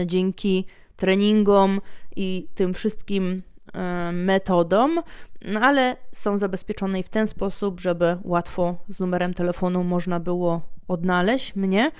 y, 0.00 0.06
dzięki 0.06 0.66
treningom 0.96 1.80
i 2.16 2.48
tym 2.54 2.74
wszystkim 2.74 3.42
y, 3.68 4.12
metodom, 4.12 5.02
no 5.44 5.60
ale 5.60 5.96
są 6.12 6.38
zabezpieczone 6.38 7.00
i 7.00 7.02
w 7.02 7.08
ten 7.08 7.28
sposób, 7.28 7.80
żeby 7.80 8.16
łatwo 8.24 8.76
z 8.88 9.00
numerem 9.00 9.34
telefonu 9.34 9.84
można 9.84 10.20
było 10.20 10.60
odnaleźć 10.88 11.56
mnie, 11.56 11.90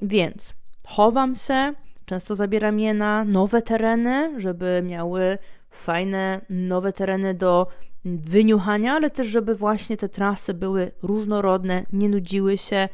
więc 0.00 0.54
chowam 0.86 1.36
się, 1.36 1.74
często 2.04 2.36
zabieram 2.36 2.80
je 2.80 2.94
na 2.94 3.24
nowe 3.24 3.62
tereny, 3.62 4.40
żeby 4.40 4.82
miały 4.84 5.38
fajne 5.72 6.40
nowe 6.50 6.92
tereny 6.92 7.34
do 7.34 7.66
wyniuchania, 8.04 8.92
ale 8.92 9.10
też, 9.10 9.26
żeby 9.26 9.54
właśnie 9.54 9.96
te 9.96 10.08
trasy 10.08 10.54
były 10.54 10.90
różnorodne, 11.02 11.84
nie 11.92 12.08
nudziły 12.08 12.58
się 12.58 12.88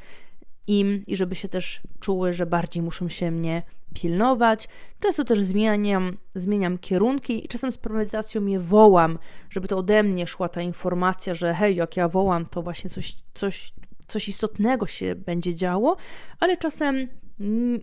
im 0.67 1.03
i 1.07 1.17
żeby 1.17 1.35
się 1.35 1.49
też 1.49 1.81
czuły, 2.01 2.33
że 2.33 2.47
bardziej 2.47 2.83
muszą 2.83 3.09
się 3.09 3.31
mnie 3.31 3.63
pilnować. 3.95 4.69
Często 5.01 5.25
też 5.25 5.41
zmieniam, 5.41 6.17
zmieniam 6.35 6.79
kierunki 6.79 7.45
i 7.45 7.49
czasem 7.49 7.73
z 7.73 7.79
premedytacją 7.79 8.47
je 8.47 8.61
wołam, 8.61 9.19
żeby 9.51 9.69
to 9.69 9.79
ode 9.79 10.03
mnie 10.03 10.27
szła 10.27 10.49
ta 10.49 10.63
informacja, 10.63 11.35
że 11.35 11.55
hej, 11.55 11.77
jak 11.77 11.97
ja 11.97 12.09
wołam, 12.09 12.47
to 12.47 12.63
właśnie 12.63 12.91
coś, 12.91 13.17
coś, 13.35 13.73
coś 14.07 14.29
istotnego 14.29 14.87
się 14.87 15.15
będzie 15.15 15.55
działo, 15.55 15.97
ale 16.41 16.57
czasem 16.57 17.09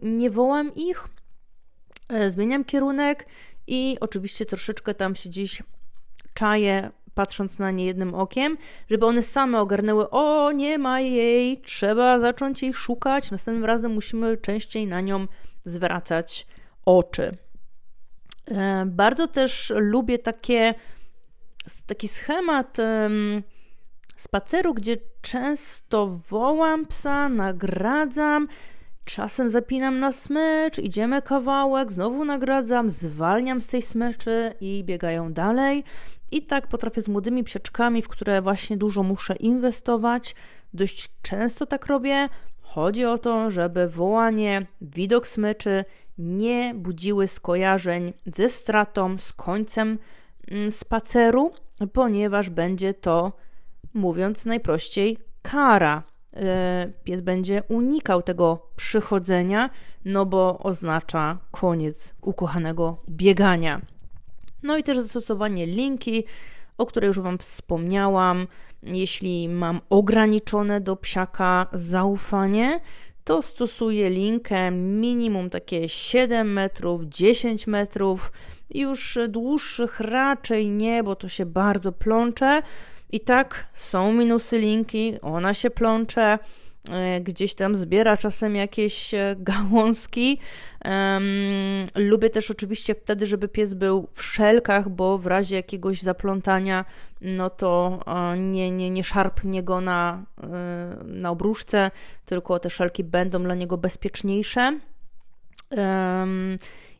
nie 0.01 0.29
wołam 0.29 0.75
ich, 0.75 1.07
e, 2.09 2.31
zmieniam 2.31 2.63
kierunek 2.63 3.27
i 3.67 3.97
oczywiście 4.01 4.45
troszeczkę 4.45 4.93
tam 4.93 5.15
się 5.15 5.29
gdzieś 5.29 5.63
czaję 6.33 6.91
patrząc 7.15 7.59
na 7.59 7.71
nie 7.71 7.85
jednym 7.85 8.15
okiem, 8.15 8.57
żeby 8.89 9.05
one 9.05 9.23
same 9.23 9.59
ogarnęły, 9.59 10.09
o 10.09 10.51
nie 10.51 10.77
ma 10.77 11.01
jej, 11.01 11.61
trzeba 11.61 12.19
zacząć 12.19 12.61
jej 12.61 12.73
szukać, 12.73 13.31
następnym 13.31 13.65
razem 13.65 13.93
musimy 13.93 14.37
częściej 14.37 14.87
na 14.87 15.01
nią 15.01 15.27
zwracać 15.65 16.47
oczy. 16.85 17.37
E, 18.47 18.85
bardzo 18.85 19.27
też 19.27 19.73
lubię 19.75 20.19
takie, 20.19 20.73
taki 21.85 22.07
schemat 22.07 22.77
spaceru, 24.15 24.73
gdzie 24.73 24.97
często 25.21 26.07
wołam 26.07 26.85
psa, 26.85 27.29
nagradzam, 27.29 28.47
Czasem 29.05 29.49
zapinam 29.49 29.99
na 29.99 30.11
smycz, 30.11 30.79
idziemy 30.79 31.21
kawałek, 31.21 31.91
znowu 31.91 32.25
nagradzam, 32.25 32.89
zwalniam 32.89 33.61
z 33.61 33.67
tej 33.67 33.81
smyczy 33.81 34.53
i 34.61 34.83
biegają 34.83 35.33
dalej. 35.33 35.83
I 36.31 36.41
tak 36.41 36.67
potrafię 36.67 37.01
z 37.01 37.07
młodymi 37.07 37.43
psieczkami, 37.43 38.01
w 38.01 38.07
które 38.07 38.41
właśnie 38.41 38.77
dużo 38.77 39.03
muszę 39.03 39.35
inwestować. 39.35 40.35
Dość 40.73 41.09
często 41.21 41.65
tak 41.65 41.85
robię. 41.85 42.29
Chodzi 42.61 43.05
o 43.05 43.17
to, 43.17 43.51
żeby 43.51 43.87
wołanie, 43.87 44.65
widok 44.81 45.27
smyczy 45.27 45.85
nie 46.17 46.73
budziły 46.75 47.27
skojarzeń 47.27 48.13
ze 48.25 48.49
stratą, 48.49 49.17
z 49.17 49.33
końcem 49.33 49.99
mm, 50.51 50.71
spaceru, 50.71 51.53
ponieważ 51.93 52.49
będzie 52.49 52.93
to, 52.93 53.31
mówiąc 53.93 54.45
najprościej, 54.45 55.17
kara. 55.41 56.03
E, 56.35 56.91
pies 57.03 57.21
będzie 57.21 57.63
unikał 57.67 58.21
tego 58.21 58.67
przychodzenia, 58.75 59.69
no 60.05 60.25
bo 60.25 60.59
oznacza 60.59 61.37
koniec 61.51 62.13
ukochanego 62.21 62.97
biegania. 63.09 63.81
No 64.63 64.77
i 64.77 64.83
też 64.83 64.99
zastosowanie 64.99 65.65
linki, 65.65 66.23
o 66.77 66.85
której 66.85 67.07
już 67.07 67.19
Wam 67.19 67.37
wspomniałam. 67.37 68.47
Jeśli 68.83 69.49
mam 69.49 69.81
ograniczone 69.89 70.81
do 70.81 70.95
psiaka 70.95 71.67
zaufanie, 71.73 72.79
to 73.23 73.41
stosuję 73.41 74.09
linkę 74.09 74.71
minimum 74.71 75.49
takie 75.49 75.89
7 75.89 76.53
metrów, 76.53 77.01
10 77.05 77.67
metrów. 77.67 78.31
Już 78.69 79.19
dłuższych 79.29 79.99
raczej 79.99 80.67
nie, 80.69 81.03
bo 81.03 81.15
to 81.15 81.29
się 81.29 81.45
bardzo 81.45 81.91
plącze. 81.91 82.61
I 83.09 83.19
tak 83.19 83.67
są 83.73 84.13
minusy 84.13 84.59
linki, 84.59 85.17
ona 85.21 85.53
się 85.53 85.69
plącze, 85.69 86.39
e, 86.91 87.21
gdzieś 87.21 87.53
tam 87.53 87.75
zbiera 87.75 88.17
czasem 88.17 88.55
jakieś 88.55 89.13
e, 89.13 89.35
gałązki. 89.39 90.39
Lubię 91.95 92.29
też 92.29 92.51
oczywiście 92.51 92.95
wtedy, 92.95 93.27
żeby 93.27 93.47
pies 93.47 93.73
był 93.73 94.07
w 94.13 94.23
szelkach, 94.23 94.89
bo 94.89 95.17
w 95.17 95.27
razie 95.27 95.55
jakiegoś 95.55 96.01
zaplątania, 96.01 96.85
no 97.21 97.49
to 97.49 97.99
nie, 98.37 98.71
nie, 98.71 98.89
nie 98.89 99.03
szarpnie 99.03 99.63
go 99.63 99.81
na, 99.81 100.23
e, 100.43 101.03
na 101.05 101.29
obruszce, 101.29 101.91
tylko 102.25 102.59
te 102.59 102.69
szelki 102.69 103.03
będą 103.03 103.43
dla 103.43 103.55
niego 103.55 103.77
bezpieczniejsze. 103.77 104.79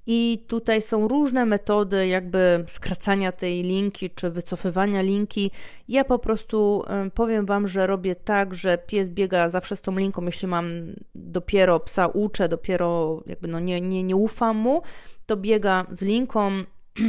I 0.08 0.46
tutaj 0.48 0.82
są 0.82 1.08
różne 1.08 1.46
metody, 1.46 2.08
jakby 2.08 2.64
skracania 2.68 3.32
tej 3.32 3.64
linki 3.64 4.10
czy 4.10 4.30
wycofywania 4.30 5.02
linki. 5.02 5.52
Ja 5.88 6.04
po 6.04 6.20
prostu 6.20 6.84
powiem 7.14 7.46
Wam, 7.46 7.68
że 7.68 7.88
robię 7.88 8.16
tak, 8.16 8.54
że 8.54 8.78
pies 8.78 9.10
biega 9.10 9.50
zawsze 9.50 9.76
z 9.76 9.82
tą 9.82 9.98
linką, 9.98 10.26
jeśli 10.26 10.48
mam 10.48 10.94
dopiero 11.16 11.80
psa 11.80 12.08
uczę, 12.08 12.50
dopiero 12.50 13.22
jakby 13.26 13.48
no 13.48 13.60
nie, 13.60 13.82
nie, 13.82 14.04
nie 14.04 14.16
ufam 14.16 14.58
mu, 14.58 14.82
to 15.26 15.38
biega 15.38 15.86
z 15.92 16.02
linką. 16.02 16.52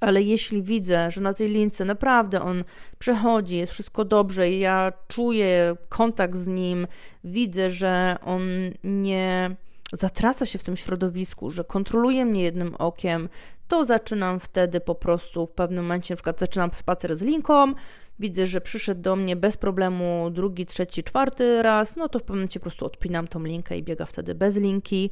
ale 0.00 0.22
jeśli 0.22 0.62
widzę, 0.62 1.10
że 1.10 1.20
na 1.20 1.34
tej 1.34 1.48
lince 1.48 1.84
naprawdę 1.84 2.42
on 2.42 2.64
przechodzi, 2.98 3.56
jest 3.56 3.72
wszystko 3.72 4.04
dobrze 4.04 4.50
ja 4.50 4.92
czuję 5.08 5.76
kontakt 5.88 6.36
z 6.36 6.46
nim, 6.46 6.86
widzę, 7.24 7.70
że 7.70 8.16
on 8.24 8.42
nie 8.84 9.56
zatraca 9.92 10.46
się 10.46 10.58
w 10.58 10.64
tym 10.64 10.76
środowisku, 10.76 11.50
że 11.50 11.64
kontroluje 11.64 12.24
mnie 12.24 12.42
jednym 12.42 12.74
okiem, 12.74 13.28
to 13.68 13.84
zaczynam 13.84 14.40
wtedy 14.40 14.80
po 14.80 14.94
prostu 14.94 15.46
w 15.46 15.52
pewnym 15.52 15.84
momencie, 15.84 16.14
na 16.14 16.16
przykład 16.16 16.40
zaczynam 16.40 16.70
spacer 16.74 17.16
z 17.16 17.22
linką, 17.22 17.74
widzę, 18.18 18.46
że 18.46 18.60
przyszedł 18.60 19.00
do 19.00 19.16
mnie 19.16 19.36
bez 19.36 19.56
problemu 19.56 20.30
drugi, 20.30 20.66
trzeci, 20.66 21.04
czwarty 21.04 21.62
raz, 21.62 21.96
no 21.96 22.08
to 22.08 22.18
w 22.18 22.22
pewnym 22.22 22.38
momencie 22.38 22.60
po 22.60 22.64
prostu 22.64 22.86
odpinam 22.86 23.28
tą 23.28 23.44
linkę 23.44 23.78
i 23.78 23.82
biega 23.82 24.06
wtedy 24.06 24.34
bez 24.34 24.56
linki. 24.56 25.10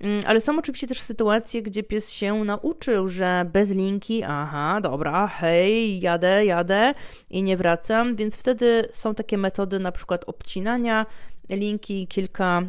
Mm, 0.00 0.20
ale 0.26 0.40
są 0.40 0.58
oczywiście 0.58 0.86
też 0.86 1.00
sytuacje, 1.00 1.62
gdzie 1.62 1.82
pies 1.82 2.10
się 2.10 2.44
nauczył, 2.44 3.08
że 3.08 3.50
bez 3.52 3.70
linki, 3.70 4.22
aha, 4.22 4.80
dobra, 4.82 5.26
hej, 5.26 6.00
jadę, 6.00 6.44
jadę 6.44 6.94
i 7.30 7.42
nie 7.42 7.56
wracam, 7.56 8.16
więc 8.16 8.36
wtedy 8.36 8.88
są 8.92 9.14
takie 9.14 9.38
metody 9.38 9.78
na 9.78 9.92
przykład 9.92 10.24
obcinania 10.26 11.06
linki, 11.50 12.06
kilka 12.06 12.62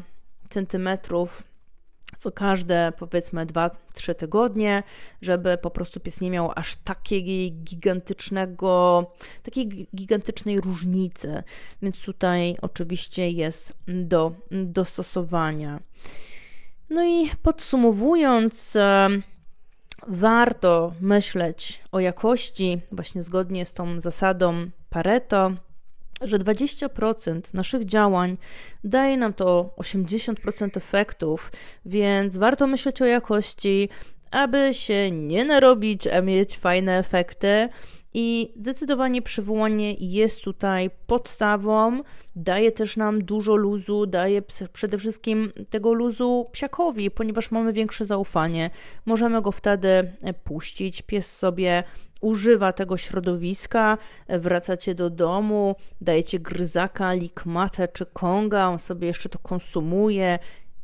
centymetrów 0.50 1.53
co 2.20 2.32
każde 2.32 2.94
powiedzmy 3.00 3.46
2-3 3.46 4.16
tygodnie, 4.16 4.84
żeby 5.22 5.58
po 5.58 5.70
prostu 5.70 6.00
pies 6.00 6.22
nie 6.22 6.32
miał 6.32 6.52
aż 6.56 6.76
takiej 6.76 7.52
gigantycznego, 7.52 9.08
takiej 9.44 9.88
gigantycznej 9.96 10.62
różnicy. 10.62 11.44
Więc 11.82 12.00
tutaj 12.00 12.56
oczywiście 12.62 13.30
jest 13.30 13.74
do 13.88 14.36
dostosowania. 14.52 15.80
No 16.90 17.06
i 17.06 17.30
podsumowując, 17.42 18.78
warto 20.08 20.94
myśleć 21.02 21.84
o 21.92 22.00
jakości, 22.00 22.82
właśnie 22.92 23.24
zgodnie 23.24 23.66
z 23.66 23.74
tą 23.74 24.02
zasadą 24.02 24.70
Pareto, 24.90 25.52
że 26.28 26.38
20% 26.38 27.42
naszych 27.54 27.86
działań 27.86 28.38
daje 28.84 29.18
nam 29.18 29.34
to 29.34 29.74
80% 29.78 30.78
efektów, 30.78 31.52
więc 31.86 32.38
warto 32.38 32.68
myśleć 32.68 33.02
o 33.02 33.06
jakości, 33.06 33.90
aby 34.32 34.70
się 34.74 35.12
nie 35.12 35.46
narobić, 35.46 36.08
a 36.08 36.22
mieć 36.22 36.58
fajne 36.58 36.98
efekty. 36.98 37.70
I 38.16 38.54
zdecydowanie 38.56 39.22
przywołanie 39.22 39.94
jest 39.94 40.42
tutaj 40.42 40.90
podstawą, 41.08 42.02
daje 42.36 42.72
też 42.72 42.98
nam 42.98 43.24
dużo 43.24 43.56
luzu, 43.56 44.06
daje 44.06 44.42
przede 44.74 44.98
wszystkim 44.98 45.52
tego 45.70 45.94
luzu 45.94 46.46
psiakowi, 46.52 47.12
ponieważ 47.12 47.52
mamy 47.52 47.74
większe 47.74 48.06
zaufanie. 48.06 48.70
Możemy 49.06 49.42
go 49.42 49.52
wtedy 49.52 50.12
puścić, 50.44 51.02
pies 51.02 51.38
sobie 51.38 51.84
używa 52.24 52.74
tego 52.74 52.98
środowiska, 52.98 53.98
wracacie 54.30 54.96
do 54.96 55.10
domu, 55.10 55.76
dajecie 56.02 56.40
gryzaka, 56.40 57.14
likmatę 57.14 57.88
czy 57.88 58.06
konga, 58.06 58.68
on 58.68 58.80
sobie 58.80 59.08
jeszcze 59.08 59.30
to 59.30 59.40
konsumuje 59.40 60.40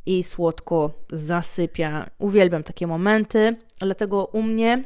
i 0.06 0.22
słodko 0.22 0.90
zasypia. 1.12 2.10
Uwielbiam 2.18 2.62
takie 2.62 2.86
momenty, 2.86 3.56
dlatego 3.78 4.24
u 4.24 4.42
mnie 4.42 4.84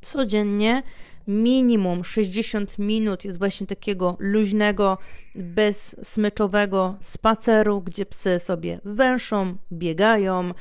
codziennie 0.00 0.82
minimum 1.28 2.04
60 2.04 2.78
minut 2.78 3.24
jest 3.24 3.38
właśnie 3.38 3.66
takiego 3.66 4.16
luźnego, 4.18 4.98
bezsmyczowego 5.34 6.96
spaceru, 7.00 7.80
gdzie 7.80 8.06
psy 8.06 8.38
sobie 8.38 8.80
węszą, 8.84 9.56
biegają. 9.72 10.54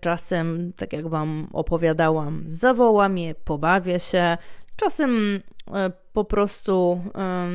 Czasem, 0.00 0.72
tak 0.76 0.92
jak 0.92 1.08
Wam 1.08 1.48
opowiadałam, 1.52 2.44
zawołam 2.46 3.18
je, 3.18 3.34
pobawię 3.34 4.00
się. 4.00 4.38
Czasem 4.76 5.40
e, 5.74 5.90
po 6.12 6.24
prostu 6.24 7.00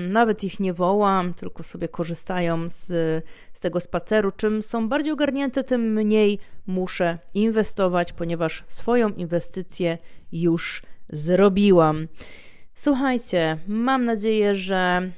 nawet 0.10 0.44
ich 0.44 0.60
nie 0.60 0.74
wołam, 0.74 1.34
tylko 1.34 1.64
sobie 1.64 1.88
korzystają 1.88 2.70
z, 2.70 2.86
z 3.54 3.60
tego 3.60 3.80
spaceru. 3.80 4.32
Czym 4.32 4.64
są 4.64 4.90
bardziej 4.90 5.14
ogarnięte, 5.14 5.64
tym 5.64 5.82
mniej 5.82 6.40
muszę 6.68 7.18
inwestować, 7.34 8.14
ponieważ 8.14 8.64
swoją 8.68 9.10
inwestycję 9.10 9.98
już 10.32 10.84
zrobiłam. 11.10 12.08
Słuchajcie, 12.76 13.58
mam 13.68 14.04
nadzieję, 14.04 14.56
że 14.56 15.12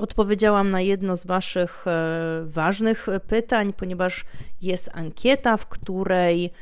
odpowiedziałam 0.00 0.70
na 0.70 0.80
jedno 0.80 1.16
z 1.16 1.26
Waszych 1.26 1.84
e, 1.86 2.42
ważnych 2.44 3.06
pytań, 3.26 3.72
ponieważ 3.72 4.24
jest 4.62 4.90
ankieta, 4.92 5.56
w 5.56 5.66
której 5.66 6.52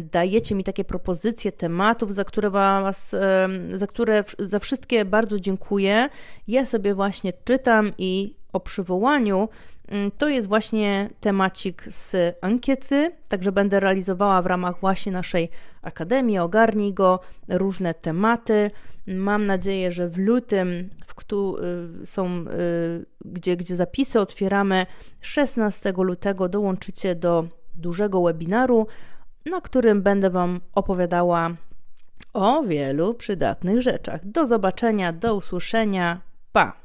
dajecie 0.00 0.54
mi 0.54 0.64
takie 0.64 0.84
propozycje 0.84 1.52
tematów, 1.52 2.14
za 2.14 2.24
które 2.24 2.50
was, 2.50 3.14
e, 3.14 3.48
za 3.74 3.86
które 3.86 4.24
za 4.38 4.58
wszystkie 4.58 5.04
bardzo 5.04 5.40
dziękuję. 5.40 6.08
Ja 6.48 6.64
sobie 6.64 6.94
właśnie 6.94 7.32
czytam 7.44 7.92
i 7.98 8.36
o 8.52 8.60
przywołaniu 8.60 9.48
Mm, 9.92 10.10
to 10.10 10.28
jest 10.28 10.48
właśnie 10.48 11.10
temacik 11.20 11.84
z 11.90 12.16
ankiety, 12.40 13.12
także 13.28 13.52
będę 13.52 13.80
realizowała 13.80 14.42
w 14.42 14.46
ramach 14.46 14.80
właśnie 14.80 15.12
naszej 15.12 15.50
Akademii 15.82 16.38
Ogarnij 16.38 16.94
Go 16.94 17.20
różne 17.48 17.94
tematy. 17.94 18.70
Mam 19.06 19.46
nadzieję, 19.46 19.90
że 19.90 20.08
w 20.08 20.18
lutym, 20.18 20.90
w 21.06 21.14
y, 22.02 22.06
są, 22.06 22.26
y, 22.26 23.06
gdzie, 23.24 23.56
gdzie 23.56 23.76
zapisy 23.76 24.20
otwieramy, 24.20 24.86
16 25.20 25.92
lutego 25.96 26.48
dołączycie 26.48 27.14
do 27.14 27.44
dużego 27.74 28.22
webinaru, 28.22 28.86
na 29.46 29.60
którym 29.60 30.02
będę 30.02 30.30
Wam 30.30 30.60
opowiadała 30.74 31.50
o 32.32 32.62
wielu 32.62 33.14
przydatnych 33.14 33.82
rzeczach. 33.82 34.20
Do 34.24 34.46
zobaczenia, 34.46 35.12
do 35.12 35.34
usłyszenia. 35.34 36.20
Pa! 36.52 36.81